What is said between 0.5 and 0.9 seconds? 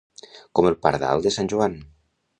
Com el